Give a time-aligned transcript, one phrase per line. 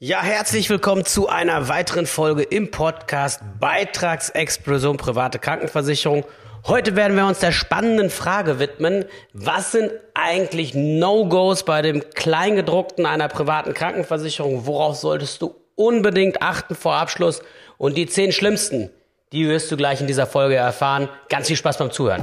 [0.00, 6.24] Ja, herzlich willkommen zu einer weiteren Folge im Podcast Beitragsexplosion private Krankenversicherung.
[6.68, 13.06] Heute werden wir uns der spannenden Frage widmen, was sind eigentlich No-Gos bei dem Kleingedruckten
[13.06, 14.66] einer privaten Krankenversicherung?
[14.66, 17.42] Worauf solltest du unbedingt achten vor Abschluss?
[17.76, 18.90] Und die zehn schlimmsten,
[19.32, 21.08] die wirst du gleich in dieser Folge erfahren.
[21.28, 22.22] Ganz viel Spaß beim Zuhören.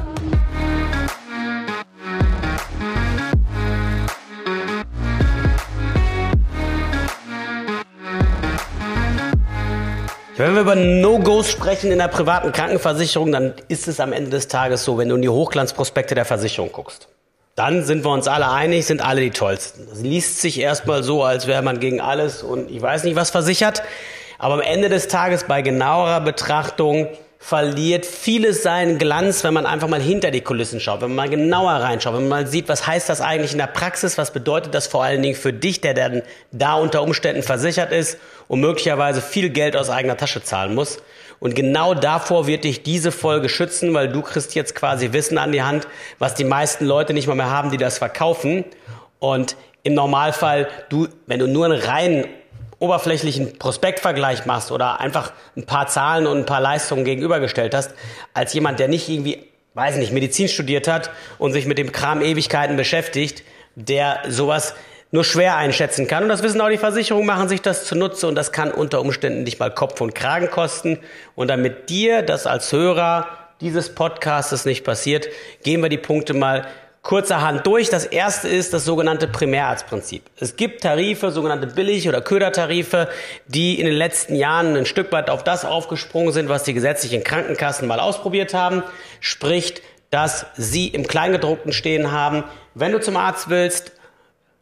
[10.37, 14.49] Wenn wir über No-Gos sprechen in der privaten Krankenversicherung, dann ist es am Ende des
[14.49, 17.07] Tages so, wenn du in die Hochglanzprospekte der Versicherung guckst.
[17.55, 19.87] Dann sind wir uns alle einig, sind alle die tollsten.
[19.89, 23.29] Das liest sich erstmal so, als wäre man gegen alles und ich weiß nicht was
[23.29, 23.81] versichert.
[24.37, 27.07] Aber am Ende des Tages bei genauerer Betrachtung
[27.45, 31.29] verliert vieles seinen Glanz, wenn man einfach mal hinter die Kulissen schaut, wenn man mal
[31.29, 34.73] genauer reinschaut, wenn man mal sieht, was heißt das eigentlich in der Praxis, was bedeutet
[34.73, 39.21] das vor allen Dingen für dich, der dann da unter Umständen versichert ist und möglicherweise
[39.21, 40.97] viel Geld aus eigener Tasche zahlen muss.
[41.39, 45.51] Und genau davor wird dich diese Folge schützen, weil du kriegst jetzt quasi Wissen an
[45.51, 45.87] die Hand,
[46.17, 48.65] was die meisten Leute nicht mal mehr haben, die das verkaufen.
[49.19, 52.25] Und im Normalfall, du, wenn du nur einen reinen
[52.79, 57.93] oberflächlichen Prospektvergleich machst oder einfach ein paar Zahlen und ein paar Leistungen gegenübergestellt hast,
[58.33, 62.21] als jemand, der nicht irgendwie, weiß nicht, Medizin studiert hat und sich mit dem Kram
[62.21, 63.43] Ewigkeiten beschäftigt,
[63.75, 64.75] der sowas
[65.11, 66.23] nur schwer einschätzen kann.
[66.23, 69.43] Und das wissen auch die Versicherungen, machen sich das zunutze und das kann unter Umständen
[69.43, 70.99] nicht mal Kopf und Kragen kosten.
[71.35, 73.27] Und damit dir das als Hörer
[73.61, 75.29] dieses Podcastes nicht passiert,
[75.63, 76.67] gehen wir die Punkte mal
[77.05, 77.89] kurzerhand durch.
[77.89, 80.23] Das erste ist das sogenannte Primärarztprinzip.
[80.37, 83.07] Es gibt Tarife, sogenannte Billig- oder Ködertarife,
[83.45, 87.23] die in den letzten Jahren ein Stück weit auf das aufgesprungen sind, was die gesetzlichen
[87.23, 88.83] Krankenkassen mal ausprobiert haben.
[89.19, 93.91] Spricht, dass sie im Kleingedruckten stehen haben, wenn du zum Arzt willst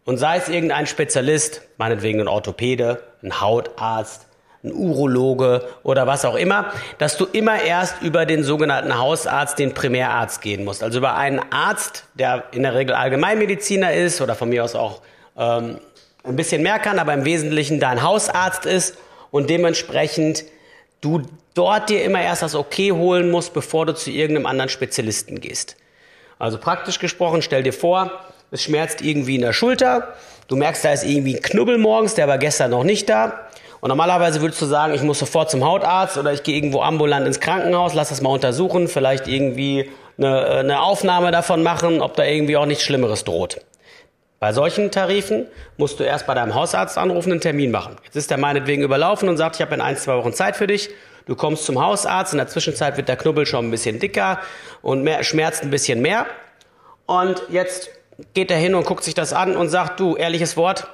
[0.03, 4.27] und sei es irgendein Spezialist, meinetwegen ein Orthopäde, ein Hautarzt,
[4.63, 9.73] ein Urologe oder was auch immer, dass du immer erst über den sogenannten Hausarzt, den
[9.73, 10.83] Primärarzt gehen musst.
[10.83, 15.01] Also über einen Arzt, der in der Regel Allgemeinmediziner ist oder von mir aus auch
[15.37, 15.79] ähm,
[16.23, 18.97] ein bisschen mehr kann, aber im Wesentlichen dein Hausarzt ist
[19.31, 20.45] und dementsprechend
[21.01, 21.23] du
[21.53, 25.75] dort dir immer erst das Okay holen musst, bevor du zu irgendeinem anderen Spezialisten gehst.
[26.39, 28.11] Also praktisch gesprochen, stell dir vor,
[28.49, 30.13] es schmerzt irgendwie in der Schulter,
[30.47, 33.49] du merkst, da ist irgendwie ein Knubbel morgens, der war gestern noch nicht da
[33.83, 37.27] und normalerweise würdest du sagen, ich muss sofort zum Hautarzt oder ich gehe irgendwo ambulant
[37.27, 42.23] ins Krankenhaus, lass das mal untersuchen, vielleicht irgendwie eine, eine Aufnahme davon machen, ob da
[42.23, 43.59] irgendwie auch nichts Schlimmeres droht.
[44.39, 47.97] Bei solchen Tarifen musst du erst bei deinem Hausarzt anrufen, einen Termin machen.
[48.05, 50.67] Jetzt ist der meinetwegen überlaufen und sagt, ich habe in ein, zwei Wochen Zeit für
[50.67, 50.89] dich.
[51.25, 54.39] Du kommst zum Hausarzt, in der Zwischenzeit wird der Knubbel schon ein bisschen dicker
[54.81, 56.25] und mehr, schmerzt ein bisschen mehr.
[57.05, 57.89] Und jetzt
[58.33, 60.87] geht er hin und guckt sich das an und sagt, du, ehrliches Wort,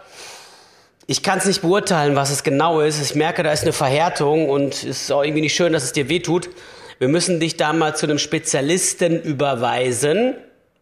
[1.10, 3.02] ich kann es nicht beurteilen, was es genau ist.
[3.02, 5.92] Ich merke, da ist eine Verhärtung und es ist auch irgendwie nicht schön, dass es
[5.92, 6.52] dir wehtut.
[7.00, 10.36] Wir müssen dich da mal zu einem Spezialisten überweisen.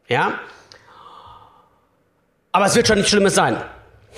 [0.10, 0.38] Ja?
[2.52, 3.56] Aber es wird schon nichts Schlimmes sein.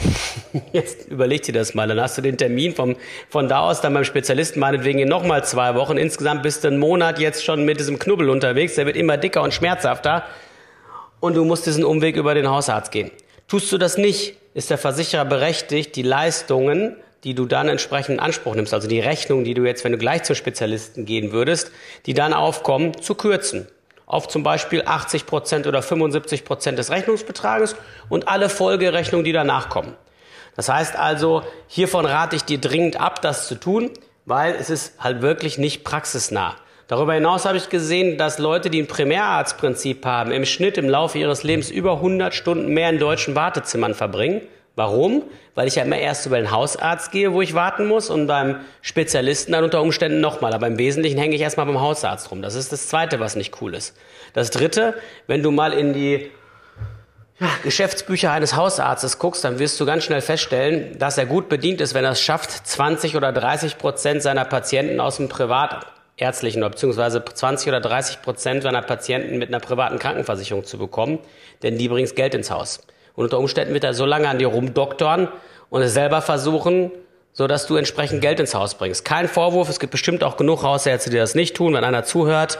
[0.73, 1.87] Jetzt überleg dir das mal.
[1.87, 2.95] Dann hast du den Termin vom,
[3.29, 5.95] von da aus dann beim Spezialisten meinetwegen in nochmal zwei Wochen.
[5.97, 8.73] Insgesamt bist du einen Monat jetzt schon mit diesem Knubbel unterwegs.
[8.73, 10.23] Der wird immer dicker und schmerzhafter.
[11.19, 13.11] Und du musst diesen Umweg über den Hausarzt gehen.
[13.47, 18.19] Tust du das nicht, ist der Versicherer berechtigt, die Leistungen, die du dann entsprechend in
[18.19, 21.71] Anspruch nimmst, also die Rechnung, die du jetzt, wenn du gleich zum Spezialisten gehen würdest,
[22.05, 23.69] die dann aufkommen, zu kürzen.
[24.05, 27.77] Auf zum Beispiel 80 Prozent oder 75 Prozent des Rechnungsbetrages
[28.09, 29.95] und alle Folgerechnungen, die danach kommen.
[30.57, 33.91] Das heißt also, hiervon rate ich dir dringend ab, das zu tun,
[34.25, 36.57] weil es ist halt wirklich nicht praxisnah.
[36.89, 41.19] Darüber hinaus habe ich gesehen, dass Leute, die ein Primärarztprinzip haben, im Schnitt im Laufe
[41.19, 44.41] ihres Lebens über 100 Stunden mehr in deutschen Wartezimmern verbringen.
[44.75, 45.21] Warum?
[45.53, 48.61] Weil ich ja immer erst über den Hausarzt gehe, wo ich warten muss und beim
[48.81, 50.51] Spezialisten dann unter Umständen nochmal.
[50.51, 52.41] Aber im Wesentlichen hänge ich erstmal beim Hausarzt rum.
[52.41, 53.95] Das ist das Zweite, was nicht cool ist.
[54.33, 54.95] Das Dritte,
[55.27, 56.31] wenn du mal in die
[57.39, 61.81] ja, Geschäftsbücher eines Hausarztes guckst, dann wirst du ganz schnell feststellen, dass er gut bedient
[61.81, 65.85] ist, wenn er es schafft, 20 oder 30 Prozent seiner Patienten aus dem Privat
[66.19, 71.19] ärztlichen oder beziehungsweise 20 oder 30 Prozent seiner Patienten mit einer privaten Krankenversicherung zu bekommen,
[71.63, 72.81] denn die bringt Geld ins Haus.
[73.15, 75.29] Und unter Umständen wird er so lange an dir rumdoktern
[75.69, 76.91] und es selber versuchen,
[77.33, 79.05] so dass du entsprechend Geld ins Haus bringst.
[79.05, 82.59] Kein Vorwurf, es gibt bestimmt auch genug Hausärzte, die das nicht tun, wenn einer zuhört.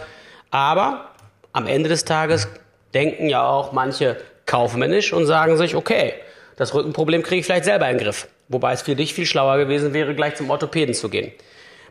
[0.52, 1.12] Aber
[1.54, 2.48] am Ende des Tages
[2.94, 6.14] denken ja auch manche kaufmännisch und sagen sich, okay,
[6.56, 8.28] das Rückenproblem kriege ich vielleicht selber in den Griff.
[8.48, 11.32] Wobei es für dich viel schlauer gewesen wäre, gleich zum Orthopäden zu gehen.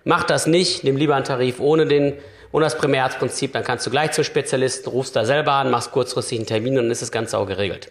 [0.08, 2.14] Mach das nicht, nimm lieber einen Tarif ohne den
[2.50, 6.38] und das Primärarztprinzip, dann kannst du gleich zum Spezialisten, rufst da selber an, machst kurzfristig
[6.38, 7.90] einen Termin und dann ist das Ganze auch geregelt.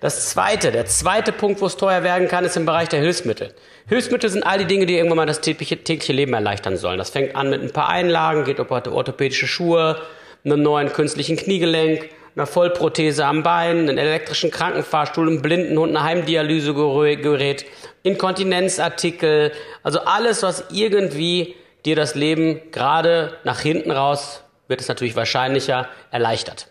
[0.00, 3.54] Das zweite, der zweite Punkt, wo es teuer werden kann, ist im Bereich der Hilfsmittel.
[3.88, 6.96] Hilfsmittel sind all die Dinge, die irgendwann mal das tägliche, tägliche Leben erleichtern sollen.
[6.96, 10.00] Das fängt an mit ein paar Einlagen, geht über orthopädische Schuhe,
[10.44, 17.66] einem neuen künstlichen Kniegelenk, einer Vollprothese am Bein, einen elektrischen Krankenfahrstuhl, einen Blindenhund, ein Heimdialysegerät,
[18.08, 19.52] Inkontinenzartikel,
[19.82, 25.88] also alles, was irgendwie dir das Leben gerade nach hinten raus, wird es natürlich wahrscheinlicher,
[26.10, 26.68] erleichtert.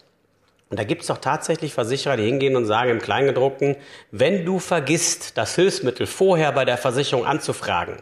[0.69, 3.78] Und da gibt es doch tatsächlich Versicherer, die hingehen und sagen im Kleingedruckten,
[4.12, 7.98] wenn du vergisst, das Hilfsmittel vorher bei der Versicherung anzufragen,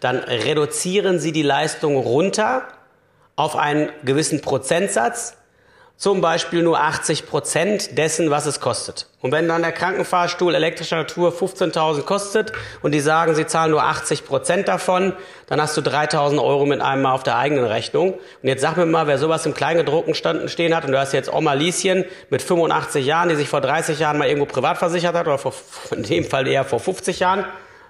[0.00, 2.66] dann reduzieren sie die Leistung runter
[3.36, 5.37] auf einen gewissen Prozentsatz
[5.98, 9.06] zum Beispiel nur 80 Prozent dessen, was es kostet.
[9.20, 12.52] Und wenn dann der Krankenfahrstuhl elektrischer Natur 15.000 kostet
[12.82, 15.12] und die sagen, sie zahlen nur 80 Prozent davon,
[15.48, 18.12] dann hast du 3.000 Euro mit einem Mal auf der eigenen Rechnung.
[18.12, 21.32] Und jetzt sag mir mal, wer sowas im Kleingedruckten stehen hat und du hast jetzt
[21.32, 25.26] Oma Lieschen mit 85 Jahren, die sich vor 30 Jahren mal irgendwo privat versichert hat
[25.26, 25.52] oder vor,
[25.90, 27.44] in dem Fall eher vor 50 Jahren,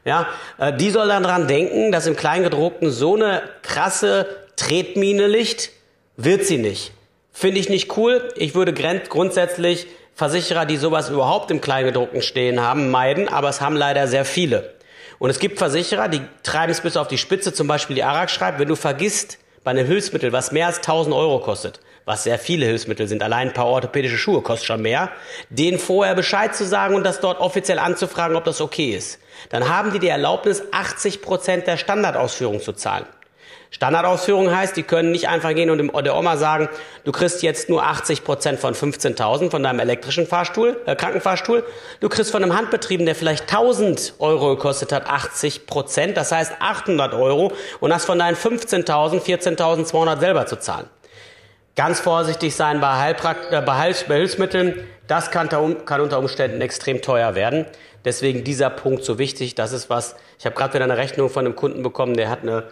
[0.06, 0.26] ja,
[0.56, 4.26] äh, die soll dann dran denken, dass im Kleingedruckten so eine krasse
[4.56, 5.70] Tretmine liegt,
[6.16, 6.92] wird sie nicht.
[7.38, 8.32] Finde ich nicht cool.
[8.34, 9.86] Ich würde grundsätzlich
[10.16, 14.74] Versicherer, die sowas überhaupt im Kleingedruckten stehen haben, meiden, aber es haben leider sehr viele.
[15.20, 18.30] Und es gibt Versicherer, die treiben es bis auf die Spitze, zum Beispiel die ARAG
[18.30, 22.40] schreibt, wenn du vergisst, bei einem Hilfsmittel, was mehr als 1000 Euro kostet, was sehr
[22.40, 25.12] viele Hilfsmittel sind, allein ein paar orthopädische Schuhe kostet schon mehr,
[25.48, 29.20] denen vorher Bescheid zu sagen und das dort offiziell anzufragen, ob das okay ist.
[29.50, 33.06] Dann haben die die Erlaubnis, 80 Prozent der Standardausführung zu zahlen.
[33.70, 36.70] Standardausführung heißt, die können nicht einfach gehen und der Oma sagen,
[37.04, 41.64] du kriegst jetzt nur 80 Prozent von 15.000 von deinem elektrischen Fahrstuhl, äh, Krankenfahrstuhl.
[42.00, 46.54] Du kriegst von einem Handbetrieben, der vielleicht 1000 Euro gekostet hat, 80 Prozent, das heißt
[46.60, 50.88] 800 Euro und hast von deinen 15.000 14.200 selber zu zahlen.
[51.76, 54.84] Ganz vorsichtig sein bei, Heilprakt äh, bei, Heils bei Hilfsmitteln.
[55.06, 55.48] Das kann,
[55.84, 57.66] kann unter Umständen extrem teuer werden.
[58.04, 59.54] Deswegen dieser Punkt so wichtig.
[59.54, 60.16] Das ist was.
[60.38, 62.64] Ich habe gerade wieder eine Rechnung von einem Kunden bekommen, der hat eine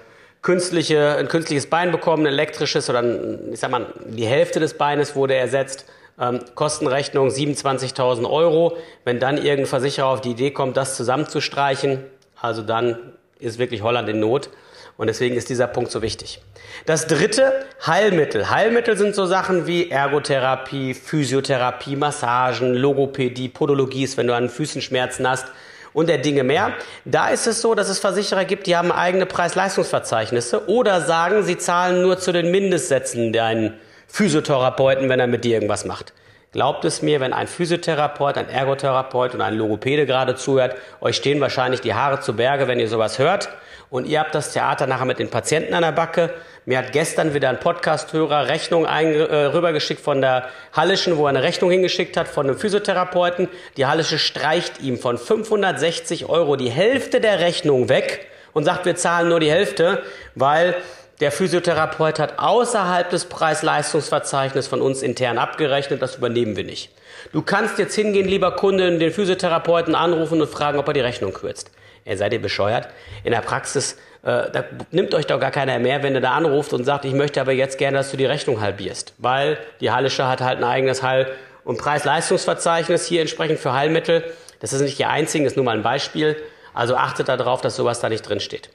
[0.43, 4.75] künstliche, ein künstliches Bein bekommen, ein elektrisches oder ein, ich sag mal, die Hälfte des
[4.75, 5.87] Beines wurde ersetzt.
[6.19, 8.77] Ähm, Kostenrechnung 27.000 Euro.
[9.05, 12.05] Wenn dann irgendein Versicherer auf die Idee kommt, das zusammenzustreichen,
[12.41, 14.51] also dann ist wirklich Holland in Not.
[14.97, 16.41] Und deswegen ist dieser Punkt so wichtig.
[16.87, 18.49] Das dritte, Heilmittel.
[18.49, 25.29] Heilmittel sind so Sachen wie Ergotherapie, Physiotherapie, Massagen, Logopädie, Podologie wenn du an Füßen Schmerzen
[25.29, 25.47] hast
[25.97, 26.75] und der Dinge mehr.
[27.07, 31.57] Da ist es so, dass es Versicherer gibt, die haben eigene Preis-Leistungsverzeichnisse oder sagen, sie
[31.57, 33.73] zahlen nur zu den Mindestsätzen deinen
[34.07, 36.13] Physiotherapeuten, wenn er mit dir irgendwas macht.
[36.53, 41.41] Glaubt es mir, wenn ein Physiotherapeut, ein Ergotherapeut und ein Logopäde gerade zuhört, euch stehen
[41.41, 43.49] wahrscheinlich die Haare zu Berge, wenn ihr sowas hört
[43.91, 46.31] und ihr habt das Theater nachher mit den Patienten an der Backe.
[46.65, 51.31] Mir hat gestern wieder ein Podcast-Hörer Rechnung ein, äh, rübergeschickt von der Hallischen, wo er
[51.31, 53.49] eine Rechnung hingeschickt hat von einem Physiotherapeuten.
[53.77, 58.97] Die Hallische streicht ihm von 560 Euro die Hälfte der Rechnung weg und sagt, wir
[58.97, 60.03] zahlen nur die Hälfte,
[60.35, 60.75] weil
[61.21, 66.91] der Physiotherapeut hat außerhalb des Preis-Leistungsverzeichnisses von uns intern abgerechnet, das übernehmen wir nicht.
[67.33, 71.33] Du kannst jetzt hingehen, lieber Kunde, den Physiotherapeuten anrufen und fragen, ob er die Rechnung
[71.33, 71.71] kürzt.
[72.05, 72.89] Ihr seid ihr bescheuert?
[73.25, 76.73] In der Praxis, äh, da nimmt euch doch gar keiner mehr, wenn ihr da anruft
[76.73, 79.15] und sagt, ich möchte aber jetzt gerne, dass du die Rechnung halbierst.
[79.19, 81.29] Weil die Hallische hat halt ein eigenes Heil-
[81.65, 84.23] und Preis-Leistungsverzeichnis hier entsprechend für Heilmittel.
[84.61, 86.37] Das ist nicht die einzigen, das ist nur mal ein Beispiel.
[86.75, 88.69] Also achtet darauf, dass sowas da nicht drin steht.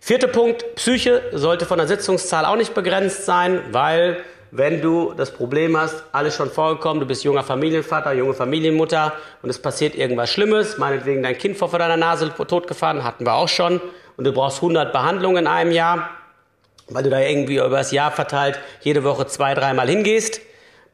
[0.00, 5.32] Vierter Punkt, Psyche sollte von der Sitzungszahl auch nicht begrenzt sein, weil wenn du das
[5.32, 9.12] Problem hast, alles schon vorgekommen, du bist junger Familienvater, junge Familienmutter
[9.42, 13.48] und es passiert irgendwas Schlimmes, meinetwegen dein Kind vor deiner Nase totgefahren, hatten wir auch
[13.48, 13.80] schon,
[14.16, 16.10] und du brauchst 100 Behandlungen in einem Jahr,
[16.88, 20.40] weil du da irgendwie über das Jahr verteilt jede Woche zwei, dreimal hingehst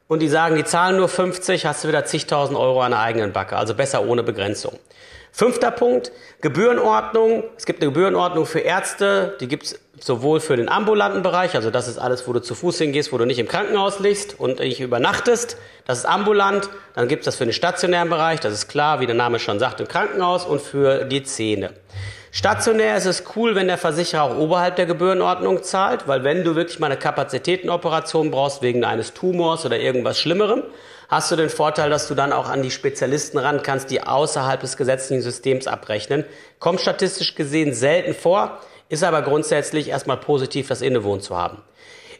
[0.07, 3.31] und die sagen, die zahlen nur 50, hast du wieder zigtausend Euro an der eigenen
[3.31, 4.77] Backe, also besser ohne Begrenzung.
[5.37, 7.43] Fünfter Punkt, Gebührenordnung.
[7.57, 11.71] Es gibt eine Gebührenordnung für Ärzte, die gibt es sowohl für den ambulanten Bereich, also
[11.71, 14.59] das ist alles, wo du zu Fuß hingehst, wo du nicht im Krankenhaus liegst und
[14.59, 16.69] nicht übernachtest, das ist ambulant.
[16.93, 19.59] Dann gibt es das für den stationären Bereich, das ist klar, wie der Name schon
[19.59, 21.73] sagt, im Krankenhaus und für die Zähne.
[22.31, 26.55] Stationär ist es cool, wenn der Versicherer auch oberhalb der Gebührenordnung zahlt, weil wenn du
[26.55, 30.63] wirklich mal eine Kapazitätenoperation brauchst wegen eines Tumors oder irgendwas Schlimmerem,
[31.07, 34.59] hast du den Vorteil, dass du dann auch an die Spezialisten ran kannst, die außerhalb
[34.61, 36.25] des gesetzlichen Systems abrechnen.
[36.59, 38.59] Kommt statistisch gesehen selten vor,
[38.89, 41.61] ist aber grundsätzlich erstmal positiv, das innewohnt zu haben.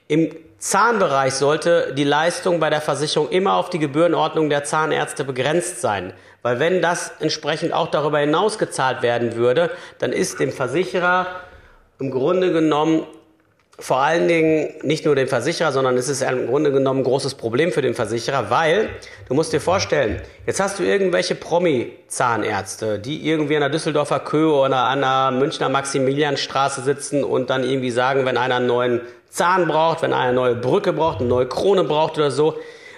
[0.07, 5.81] Im Zahnbereich sollte die Leistung bei der Versicherung immer auf die Gebührenordnung der Zahnärzte begrenzt
[5.81, 6.13] sein.
[6.41, 11.27] Weil wenn das entsprechend auch darüber hinaus gezahlt werden würde, dann ist dem Versicherer
[11.99, 13.05] im Grunde genommen
[13.77, 17.35] vor allen Dingen nicht nur den Versicherer, sondern es ist im Grunde genommen ein großes
[17.35, 18.89] Problem für den Versicherer, weil
[19.27, 24.53] du musst dir vorstellen, jetzt hast du irgendwelche Promi-Zahnärzte, die irgendwie an der Düsseldorfer Köhe
[24.53, 29.67] oder an der Münchner Maximilianstraße sitzen und dann irgendwie sagen, wenn einer einen neuen Zahn
[29.67, 32.55] braucht, wenn einer eine neue Brücke braucht, eine neue Krone braucht oder so,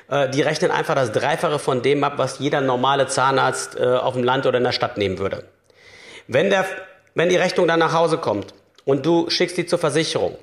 [0.10, 4.14] äh, die rechnen einfach das Dreifache von dem ab, was jeder normale Zahnarzt äh, auf
[4.14, 5.44] dem Land oder in der Stadt nehmen würde.
[6.28, 6.66] Wenn, der,
[7.16, 8.54] wenn die Rechnung dann nach Hause kommt
[8.86, 10.38] und du schickst die zur Versicherung,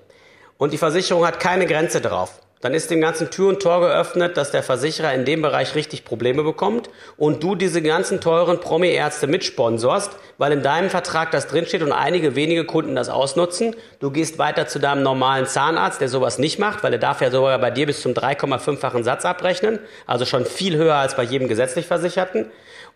[0.58, 4.38] und die Versicherung hat keine Grenze drauf, dann ist dem ganzen Tür und Tor geöffnet,
[4.38, 9.26] dass der Versicherer in dem Bereich richtig Probleme bekommt und du diese ganzen teuren Promi-Ärzte
[9.26, 13.76] mitsponsorst, weil in deinem Vertrag das drinsteht und einige wenige Kunden das ausnutzen.
[14.00, 17.30] Du gehst weiter zu deinem normalen Zahnarzt, der sowas nicht macht, weil er darf ja
[17.30, 21.48] sogar bei dir bis zum 3,5-fachen Satz abrechnen, also schon viel höher als bei jedem
[21.48, 22.46] gesetzlich Versicherten.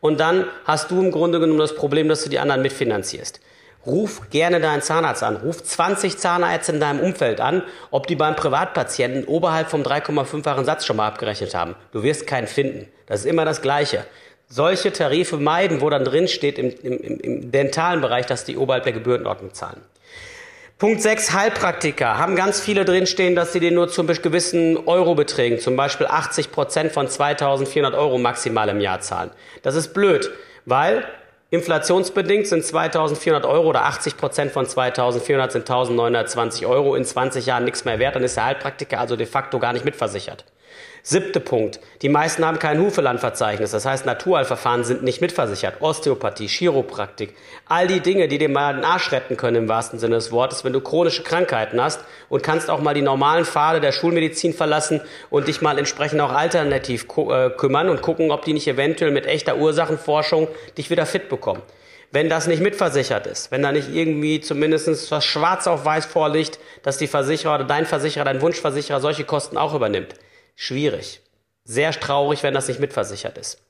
[0.00, 3.40] Und dann hast du im Grunde genommen das Problem, dass du die anderen mitfinanzierst.
[3.88, 5.36] Ruf gerne deinen Zahnarzt an.
[5.36, 10.84] Ruf 20 Zahnärzte in deinem Umfeld an, ob die beim Privatpatienten oberhalb vom 3,5-fachen Satz
[10.84, 11.74] schon mal abgerechnet haben.
[11.92, 12.86] Du wirst keinen finden.
[13.06, 14.04] Das ist immer das Gleiche.
[14.48, 18.84] Solche Tarife meiden, wo dann drin steht im, im, im dentalen Bereich, dass die oberhalb
[18.84, 19.80] der Gebührenordnung zahlen.
[20.78, 22.18] Punkt 6, Heilpraktiker.
[22.18, 26.92] Haben ganz viele drinstehen, dass sie den nur zu gewissen Eurobeträgen, zum Beispiel 80 Prozent
[26.92, 29.30] von 2400 Euro maximal im Jahr zahlen.
[29.62, 30.30] Das ist blöd,
[30.66, 31.04] weil
[31.50, 37.64] Inflationsbedingt sind 2400 Euro oder 80 Prozent von 2400 sind 1920 Euro in 20 Jahren
[37.64, 38.16] nichts mehr wert.
[38.16, 40.44] Dann ist der Heilpraktiker also de facto gar nicht mitversichert.
[41.10, 41.80] Siebte Punkt.
[42.02, 43.70] Die meisten haben kein Hufelandverzeichnis.
[43.70, 45.80] Das heißt, Naturheilverfahren sind nicht mitversichert.
[45.80, 47.34] Osteopathie, Chiropraktik,
[47.66, 50.64] all die Dinge, die dir mal den Arsch retten können im wahrsten Sinne des Wortes,
[50.64, 55.00] wenn du chronische Krankheiten hast und kannst auch mal die normalen Pfade der Schulmedizin verlassen
[55.30, 59.24] und dich mal entsprechend auch alternativ äh, kümmern und gucken, ob die nicht eventuell mit
[59.24, 61.62] echter Ursachenforschung dich wieder fit bekommen.
[62.10, 66.58] Wenn das nicht mitversichert ist, wenn da nicht irgendwie zumindest was schwarz auf weiß vorliegt,
[66.82, 70.14] dass die Versicherer oder dein Versicherer, dein Wunschversicherer solche Kosten auch übernimmt,
[70.60, 71.20] Schwierig.
[71.62, 73.62] Sehr traurig, wenn das nicht mitversichert ist.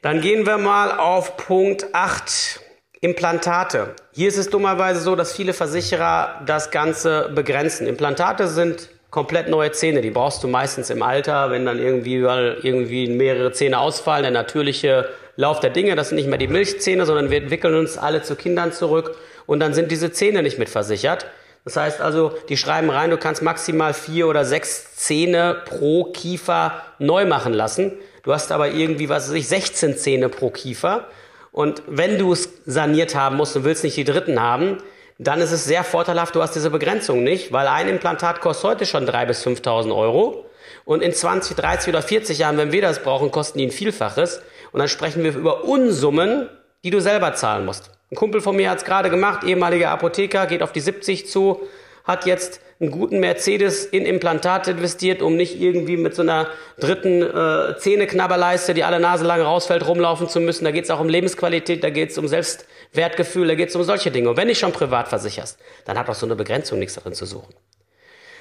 [0.00, 2.60] Dann gehen wir mal auf Punkt 8.
[3.02, 3.94] Implantate.
[4.12, 7.86] Hier ist es dummerweise so, dass viele Versicherer das Ganze begrenzen.
[7.86, 10.00] Implantate sind komplett neue Zähne.
[10.00, 14.22] Die brauchst du meistens im Alter, wenn dann irgendwie, weil irgendwie mehrere Zähne ausfallen.
[14.22, 17.98] Der natürliche Lauf der Dinge, das sind nicht mehr die Milchzähne, sondern wir entwickeln uns
[17.98, 21.26] alle zu Kindern zurück und dann sind diese Zähne nicht mitversichert.
[21.68, 26.82] Das heißt also, die schreiben rein, du kannst maximal vier oder sechs Zähne pro Kiefer
[26.98, 27.92] neu machen lassen.
[28.22, 31.08] Du hast aber irgendwie, was weiß ich, 16 Zähne pro Kiefer.
[31.52, 34.78] Und wenn du es saniert haben musst und willst nicht die dritten haben,
[35.18, 38.86] dann ist es sehr vorteilhaft, du hast diese Begrenzung nicht, weil ein Implantat kostet heute
[38.86, 40.46] schon 3.000 bis 5.000 Euro.
[40.86, 44.40] Und in 20, 30 oder 40 Jahren, wenn wir das brauchen, kosten die ein Vielfaches.
[44.72, 46.48] Und dann sprechen wir über Unsummen,
[46.82, 47.90] die du selber zahlen musst.
[48.10, 51.60] Ein Kumpel von mir hat es gerade gemacht, ehemaliger Apotheker, geht auf die 70 zu,
[52.04, 56.48] hat jetzt einen guten Mercedes in Implantate investiert, um nicht irgendwie mit so einer
[56.78, 60.64] dritten äh, Zähneknabberleiste, die alle Nase lang rausfällt, rumlaufen zu müssen.
[60.64, 63.82] Da geht es auch um Lebensqualität, da geht es um Selbstwertgefühl, da geht es um
[63.82, 64.30] solche Dinge.
[64.30, 67.26] Und wenn du schon privat versicherst, dann hat auch so eine Begrenzung nichts darin zu
[67.26, 67.52] suchen.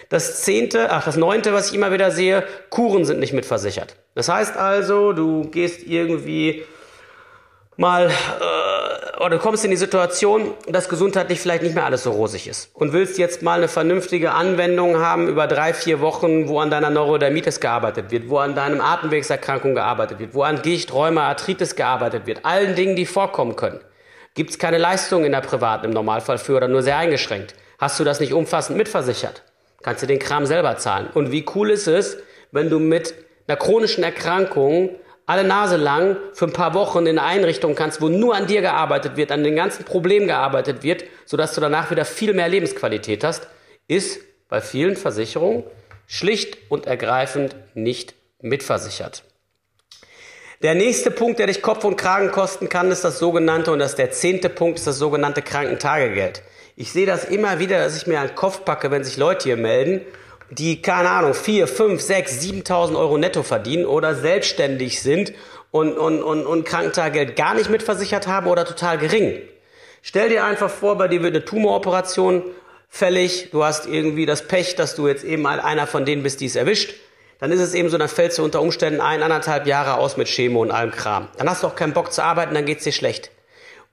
[0.09, 3.95] Das zehnte, ach, das neunte, was ich immer wieder sehe, Kuren sind nicht mitversichert.
[4.15, 6.63] Das heißt also, du gehst irgendwie
[7.77, 12.12] mal äh, oder du kommst in die Situation, dass gesundheitlich vielleicht nicht mehr alles so
[12.12, 16.60] rosig ist und willst jetzt mal eine vernünftige Anwendung haben über drei, vier Wochen, wo
[16.60, 21.27] an deiner Neurodermitis gearbeitet wird, wo an deinem Atemwegserkrankung gearbeitet wird, wo an Gicht, Rheuma,
[21.29, 23.79] Arthritis gearbeitet wird, allen Dingen, die vorkommen können.
[24.36, 27.55] Gibt es keine Leistung in der privaten im Normalfall für oder nur sehr eingeschränkt?
[27.79, 29.43] Hast du das nicht umfassend mitversichert?
[29.81, 31.07] Kannst du den Kram selber zahlen?
[31.13, 32.17] Und wie cool ist es,
[32.51, 33.15] wenn du mit
[33.48, 34.91] einer chronischen Erkrankung
[35.27, 38.62] alle Nase lang für ein paar Wochen in eine Einrichtung kannst, wo nur an dir
[38.62, 43.24] gearbeitet wird, an den ganzen Problemen gearbeitet wird, sodass du danach wieder viel mehr Lebensqualität
[43.24, 43.48] hast,
[43.88, 45.63] ist bei vielen Versicherungen
[46.07, 49.24] schlicht und ergreifend nicht mitversichert.
[50.63, 53.91] Der nächste Punkt, der dich Kopf und Kragen kosten kann, ist das sogenannte, und das
[53.91, 56.41] ist der zehnte Punkt, ist das sogenannte Krankentagegeld.
[56.77, 59.57] Ich sehe das immer wieder, dass ich mir einen Kopf packe, wenn sich Leute hier
[59.57, 60.01] melden
[60.50, 65.34] die, keine Ahnung, 4, 5, 6, 7.000 Euro netto verdienen oder selbstständig sind
[65.72, 69.42] und, und, und, und Krankentagegeld gar nicht mitversichert haben oder total gering.
[70.01, 72.44] Stell dir einfach vor, bei dir wird eine Tumoroperation
[72.88, 76.46] fällig, du hast irgendwie das Pech, dass du jetzt eben einer von denen bist, die
[76.46, 76.96] es erwischt.
[77.39, 80.27] Dann ist es eben so, dann fällst du unter Umständen ein, anderthalb Jahre aus mit
[80.27, 81.27] Chemo und allem Kram.
[81.38, 83.30] Dann hast du auch keinen Bock zu arbeiten, dann geht's dir schlecht.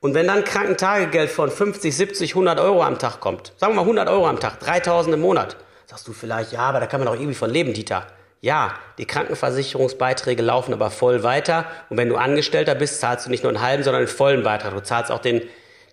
[0.01, 3.83] Und wenn dann Krankentagegeld von 50, 70, 100 Euro am Tag kommt, sagen wir mal
[3.83, 7.07] 100 Euro am Tag, 3000 im Monat, Sagst du vielleicht, ja, aber da kann man
[7.07, 8.07] doch irgendwie von leben, Dieter.
[8.41, 11.67] Ja, die Krankenversicherungsbeiträge laufen aber voll weiter.
[11.88, 14.75] Und wenn du Angestellter bist, zahlst du nicht nur einen halben, sondern einen vollen Beitrag.
[14.75, 15.43] Du zahlst auch den,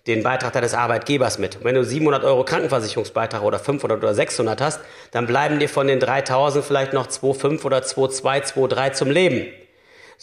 [0.06, 1.56] den Beitrag deines Arbeitgebers mit.
[1.56, 4.80] Und wenn du 700 Euro Krankenversicherungsbeitrag oder 500 oder 600 hast,
[5.12, 9.46] dann bleiben dir von den 3000 vielleicht noch 2,5 oder 2,2, 2,3 zum Leben.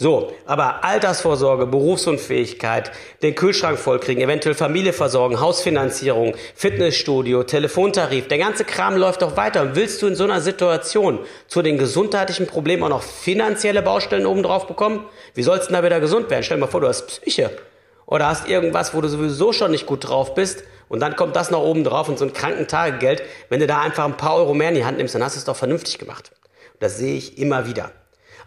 [0.01, 2.89] So, aber Altersvorsorge, Berufsunfähigkeit,
[3.21, 9.61] den Kühlschrank vollkriegen, eventuell Familie versorgen, Hausfinanzierung, Fitnessstudio, Telefontarif, der ganze Kram läuft doch weiter.
[9.61, 14.25] Und willst du in so einer Situation zu den gesundheitlichen Problemen auch noch finanzielle Baustellen
[14.25, 15.03] obendrauf bekommen?
[15.33, 16.43] Wie sollst du denn da wieder gesund werden?
[16.43, 17.51] Stell dir mal vor, du hast Psyche
[18.05, 21.51] oder hast irgendwas, wo du sowieso schon nicht gut drauf bist und dann kommt das
[21.51, 23.21] noch oben drauf und so ein Krankentagegeld.
[23.49, 25.39] Wenn du da einfach ein paar Euro mehr in die Hand nimmst, dann hast du
[25.39, 26.31] es doch vernünftig gemacht.
[26.79, 27.91] das sehe ich immer wieder.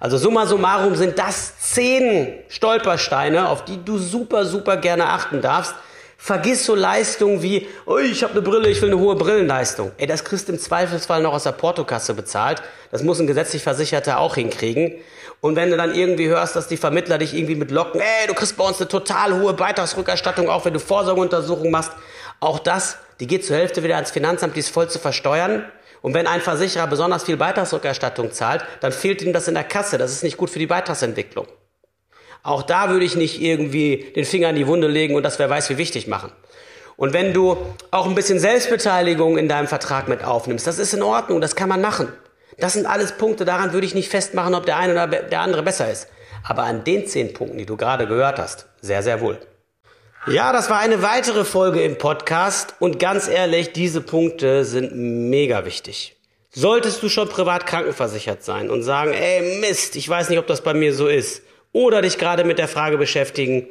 [0.02, 5.76] Also summa summarum sind das zehn Stolpersteine, auf die du super, super gerne achten darfst.
[6.18, 9.92] Vergiss so Leistungen wie, oh, ich habe eine Brille, ich will eine hohe Brillenleistung.
[9.98, 12.62] Ey, das kriegst du im Zweifelsfall noch aus der Portokasse bezahlt.
[12.90, 14.92] Das muss ein gesetzlich Versicherter auch hinkriegen.
[15.40, 18.34] Und wenn du dann irgendwie hörst, dass die Vermittler dich irgendwie mit locken, ey, du
[18.34, 21.92] kriegst bei uns eine total hohe Beitragsrückerstattung, auch wenn du Vorsorgeuntersuchungen machst.
[22.40, 25.64] Auch das, die geht zur Hälfte wieder ans Finanzamt, die ist voll zu versteuern.
[26.02, 29.98] Und wenn ein Versicherer besonders viel Beitragsrückerstattung zahlt, dann fehlt ihm das in der Kasse.
[29.98, 31.46] Das ist nicht gut für die Beitragsentwicklung.
[32.42, 35.48] Auch da würde ich nicht irgendwie den Finger in die Wunde legen und das wer
[35.48, 36.32] weiß wie wichtig machen.
[36.96, 37.56] Und wenn du
[37.92, 41.68] auch ein bisschen Selbstbeteiligung in deinem Vertrag mit aufnimmst, das ist in Ordnung, das kann
[41.68, 42.12] man machen.
[42.58, 45.62] Das sind alles Punkte, daran würde ich nicht festmachen, ob der eine oder der andere
[45.62, 46.08] besser ist.
[46.44, 49.38] Aber an den zehn Punkten, die du gerade gehört hast, sehr, sehr wohl.
[50.28, 55.64] Ja, das war eine weitere Folge im Podcast und ganz ehrlich, diese Punkte sind mega
[55.64, 56.14] wichtig.
[56.50, 60.60] Solltest du schon privat krankenversichert sein und sagen, ey Mist, ich weiß nicht, ob das
[60.60, 63.66] bei mir so ist, oder dich gerade mit der Frage beschäftigen,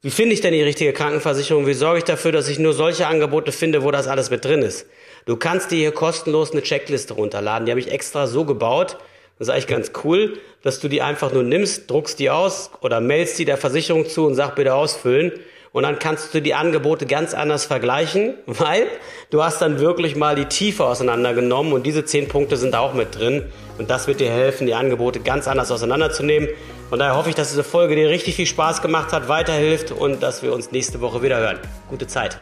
[0.00, 1.66] wie finde ich denn die richtige Krankenversicherung?
[1.66, 4.62] Wie sorge ich dafür, dass ich nur solche Angebote finde, wo das alles mit drin
[4.62, 4.86] ist?
[5.26, 7.66] Du kannst dir hier kostenlos eine Checkliste runterladen.
[7.66, 8.96] Die habe ich extra so gebaut.
[9.38, 13.00] Das ist eigentlich ganz cool, dass du die einfach nur nimmst, druckst die aus oder
[13.02, 15.32] mailst die der Versicherung zu und sag bitte ausfüllen.
[15.74, 18.86] Und dann kannst du die Angebote ganz anders vergleichen, weil
[19.30, 23.18] du hast dann wirklich mal die Tiefe auseinandergenommen und diese zehn Punkte sind auch mit
[23.18, 23.44] drin.
[23.76, 26.48] Und das wird dir helfen, die Angebote ganz anders auseinanderzunehmen.
[26.88, 30.22] Von daher hoffe ich, dass diese Folge dir richtig viel Spaß gemacht hat, weiterhilft und
[30.22, 31.58] dass wir uns nächste Woche wieder hören.
[31.90, 32.40] Gute Zeit.